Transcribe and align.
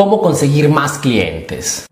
¿Cómo 0.00 0.22
conseguir 0.22 0.70
más 0.70 0.96
clientes? 0.96 1.84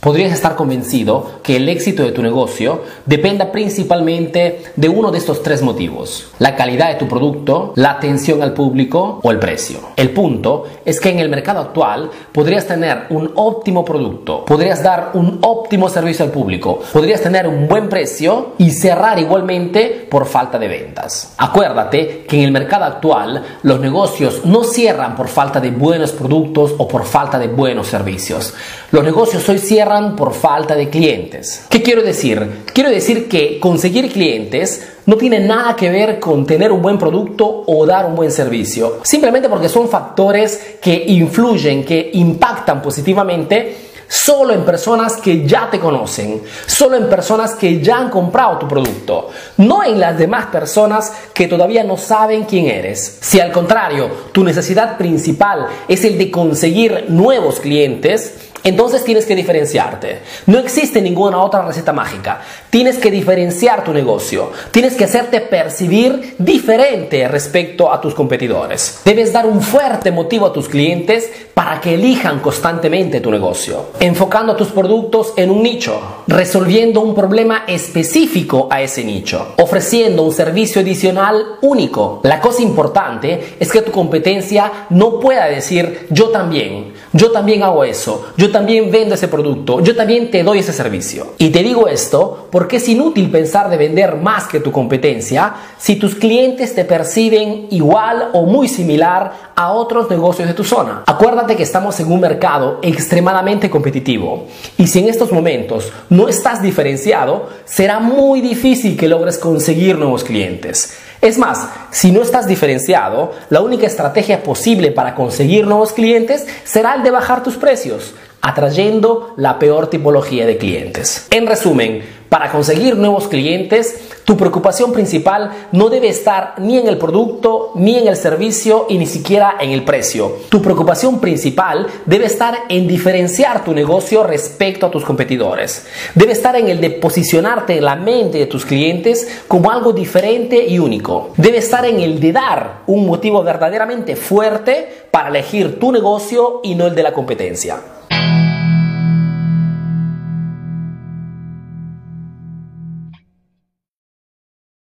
Podrías 0.00 0.32
estar 0.32 0.56
convencido 0.56 1.40
que 1.42 1.56
el 1.56 1.68
éxito 1.68 2.02
de 2.02 2.12
tu 2.12 2.22
negocio 2.22 2.84
dependa 3.04 3.52
principalmente 3.52 4.62
de 4.74 4.88
uno 4.88 5.10
de 5.10 5.18
estos 5.18 5.42
tres 5.42 5.60
motivos. 5.60 6.28
La 6.38 6.56
calidad 6.56 6.88
de 6.88 6.94
tu 6.94 7.06
producto, 7.06 7.74
la 7.76 7.90
atención 7.90 8.42
al 8.42 8.54
público 8.54 9.20
o 9.22 9.30
el 9.30 9.38
precio. 9.38 9.80
El 9.96 10.12
punto 10.12 10.64
es 10.86 10.98
que 11.00 11.10
en 11.10 11.18
el 11.18 11.28
mercado 11.28 11.60
actual 11.60 12.10
podrías 12.32 12.66
tener 12.66 13.08
un 13.10 13.30
óptimo 13.34 13.84
producto, 13.84 14.46
podrías 14.46 14.82
dar 14.82 15.10
un 15.12 15.38
óptimo 15.42 15.90
servicio 15.90 16.24
al 16.24 16.30
público, 16.30 16.80
podrías 16.94 17.20
tener 17.20 17.46
un 17.46 17.68
buen 17.68 17.90
precio 17.90 18.54
y 18.56 18.70
cerrar 18.70 19.18
igualmente 19.18 20.06
por 20.10 20.24
falta 20.24 20.58
de 20.58 20.68
ventas. 20.68 21.34
Acuérdate 21.36 22.24
que 22.26 22.38
en 22.38 22.44
el 22.44 22.52
mercado 22.52 22.86
actual 22.86 23.44
los 23.64 23.78
negocios 23.78 24.46
no 24.46 24.64
cierran 24.64 25.14
por 25.14 25.28
falta 25.28 25.60
de 25.60 25.72
buenos 25.72 26.12
productos 26.12 26.74
o 26.78 26.88
por 26.88 27.04
falta 27.04 27.38
de 27.38 27.48
buenos 27.48 27.88
servicios. 27.88 28.54
Los 28.92 29.04
negocios 29.04 29.46
hoy 29.48 29.58
cierran 29.58 29.89
por 30.16 30.32
falta 30.34 30.76
de 30.76 30.88
clientes. 30.88 31.66
¿Qué 31.68 31.82
quiero 31.82 32.02
decir? 32.02 32.64
Quiero 32.72 32.90
decir 32.90 33.28
que 33.28 33.58
conseguir 33.58 34.12
clientes 34.12 34.86
no 35.06 35.16
tiene 35.16 35.40
nada 35.40 35.74
que 35.74 35.90
ver 35.90 36.20
con 36.20 36.46
tener 36.46 36.70
un 36.70 36.80
buen 36.80 36.96
producto 36.96 37.64
o 37.66 37.84
dar 37.84 38.06
un 38.06 38.14
buen 38.14 38.30
servicio. 38.30 39.00
Simplemente 39.02 39.48
porque 39.48 39.68
son 39.68 39.88
factores 39.88 40.76
que 40.80 41.04
influyen, 41.08 41.84
que 41.84 42.10
impactan 42.14 42.80
positivamente 42.80 43.90
solo 44.10 44.52
en 44.52 44.64
personas 44.64 45.16
que 45.18 45.46
ya 45.46 45.70
te 45.70 45.78
conocen, 45.78 46.42
solo 46.66 46.96
en 46.96 47.08
personas 47.08 47.54
que 47.54 47.80
ya 47.80 47.98
han 47.98 48.10
comprado 48.10 48.58
tu 48.58 48.66
producto, 48.66 49.30
no 49.58 49.84
en 49.84 50.00
las 50.00 50.18
demás 50.18 50.46
personas 50.46 51.12
que 51.32 51.46
todavía 51.46 51.84
no 51.84 51.96
saben 51.96 52.42
quién 52.42 52.66
eres. 52.66 53.18
Si 53.20 53.38
al 53.38 53.52
contrario, 53.52 54.10
tu 54.32 54.42
necesidad 54.42 54.98
principal 54.98 55.68
es 55.86 56.04
el 56.04 56.18
de 56.18 56.28
conseguir 56.28 57.06
nuevos 57.08 57.60
clientes, 57.60 58.49
entonces 58.64 59.04
tienes 59.04 59.26
que 59.26 59.34
diferenciarte. 59.34 60.20
No 60.46 60.58
existe 60.58 61.00
ninguna 61.00 61.42
otra 61.42 61.62
receta 61.62 61.92
mágica. 61.92 62.40
Tienes 62.70 62.98
que 62.98 63.10
diferenciar 63.10 63.84
tu 63.84 63.92
negocio. 63.92 64.52
Tienes 64.70 64.94
que 64.94 65.04
hacerte 65.04 65.40
percibir 65.40 66.36
diferente 66.38 67.26
respecto 67.28 67.92
a 67.92 68.00
tus 68.00 68.14
competidores. 68.14 69.00
Debes 69.04 69.32
dar 69.32 69.46
un 69.46 69.62
fuerte 69.62 70.10
motivo 70.10 70.46
a 70.46 70.52
tus 70.52 70.68
clientes 70.68 71.30
para 71.54 71.80
que 71.80 71.94
elijan 71.94 72.40
constantemente 72.40 73.20
tu 73.20 73.30
negocio. 73.30 73.90
Enfocando 74.00 74.56
tus 74.56 74.68
productos 74.68 75.34
en 75.36 75.50
un 75.50 75.62
nicho, 75.62 76.22
resolviendo 76.26 77.00
un 77.00 77.14
problema 77.14 77.64
específico 77.66 78.68
a 78.70 78.80
ese 78.80 79.04
nicho, 79.04 79.54
ofreciendo 79.58 80.22
un 80.22 80.32
servicio 80.32 80.80
adicional 80.80 81.58
único. 81.62 82.20
La 82.22 82.40
cosa 82.40 82.62
importante 82.62 83.56
es 83.60 83.70
que 83.70 83.82
tu 83.82 83.90
competencia 83.90 84.86
no 84.90 85.20
pueda 85.20 85.46
decir 85.46 86.06
yo 86.10 86.28
también, 86.30 86.94
yo 87.12 87.30
también 87.30 87.62
hago 87.62 87.84
eso, 87.84 88.28
también 88.50 88.90
vendo 88.90 89.14
ese 89.14 89.28
producto, 89.28 89.80
yo 89.80 89.96
también 89.96 90.30
te 90.30 90.42
doy 90.42 90.60
ese 90.60 90.72
servicio. 90.72 91.34
Y 91.38 91.50
te 91.50 91.62
digo 91.62 91.88
esto 91.88 92.48
porque 92.50 92.76
es 92.76 92.88
inútil 92.88 93.30
pensar 93.30 93.70
de 93.70 93.76
vender 93.76 94.16
más 94.16 94.46
que 94.46 94.60
tu 94.60 94.72
competencia 94.72 95.54
si 95.78 95.96
tus 95.96 96.14
clientes 96.14 96.74
te 96.74 96.84
perciben 96.84 97.66
igual 97.70 98.30
o 98.32 98.46
muy 98.46 98.68
similar 98.68 99.50
a 99.54 99.72
otros 99.72 100.08
negocios 100.10 100.48
de 100.48 100.54
tu 100.54 100.64
zona. 100.64 101.04
Acuérdate 101.06 101.56
que 101.56 101.62
estamos 101.62 101.98
en 102.00 102.10
un 102.10 102.20
mercado 102.20 102.78
extremadamente 102.82 103.70
competitivo 103.70 104.46
y 104.78 104.86
si 104.86 105.00
en 105.00 105.08
estos 105.08 105.32
momentos 105.32 105.92
no 106.08 106.28
estás 106.28 106.62
diferenciado, 106.62 107.48
será 107.64 108.00
muy 108.00 108.40
difícil 108.40 108.96
que 108.96 109.08
logres 109.08 109.38
conseguir 109.38 109.98
nuevos 109.98 110.24
clientes. 110.24 110.96
Es 111.20 111.36
más, 111.36 111.68
si 111.90 112.12
no 112.12 112.22
estás 112.22 112.46
diferenciado, 112.46 113.32
la 113.50 113.60
única 113.60 113.86
estrategia 113.86 114.42
posible 114.42 114.90
para 114.90 115.14
conseguir 115.14 115.66
nuevos 115.66 115.92
clientes 115.92 116.46
será 116.64 116.94
el 116.94 117.02
de 117.02 117.10
bajar 117.10 117.42
tus 117.42 117.56
precios 117.56 118.14
atrayendo 118.42 119.34
la 119.36 119.58
peor 119.58 119.88
tipología 119.88 120.46
de 120.46 120.56
clientes. 120.56 121.26
En 121.30 121.46
resumen, 121.46 122.02
para 122.30 122.52
conseguir 122.52 122.96
nuevos 122.96 123.26
clientes, 123.26 124.08
tu 124.24 124.36
preocupación 124.36 124.92
principal 124.92 125.50
no 125.72 125.88
debe 125.88 126.08
estar 126.08 126.54
ni 126.58 126.78
en 126.78 126.86
el 126.86 126.96
producto, 126.96 127.72
ni 127.74 127.98
en 127.98 128.06
el 128.06 128.16
servicio 128.16 128.86
y 128.88 128.98
ni 128.98 129.06
siquiera 129.06 129.56
en 129.60 129.70
el 129.70 129.84
precio. 129.84 130.36
Tu 130.48 130.62
preocupación 130.62 131.20
principal 131.20 131.88
debe 132.06 132.26
estar 132.26 132.56
en 132.68 132.86
diferenciar 132.86 133.64
tu 133.64 133.74
negocio 133.74 134.22
respecto 134.22 134.86
a 134.86 134.92
tus 134.92 135.04
competidores. 135.04 135.86
Debe 136.14 136.30
estar 136.30 136.54
en 136.54 136.68
el 136.68 136.80
de 136.80 136.90
posicionarte 136.90 137.76
en 137.76 137.84
la 137.84 137.96
mente 137.96 138.38
de 138.38 138.46
tus 138.46 138.64
clientes 138.64 139.42
como 139.48 139.72
algo 139.72 139.92
diferente 139.92 140.64
y 140.64 140.78
único. 140.78 141.30
Debe 141.36 141.58
estar 141.58 141.84
en 141.84 141.98
el 141.98 142.20
de 142.20 142.32
dar 142.32 142.82
un 142.86 143.06
motivo 143.06 143.42
verdaderamente 143.42 144.14
fuerte 144.14 145.06
para 145.10 145.30
elegir 145.30 145.80
tu 145.80 145.90
negocio 145.90 146.60
y 146.62 146.76
no 146.76 146.86
el 146.86 146.94
de 146.94 147.02
la 147.02 147.12
competencia. 147.12 147.80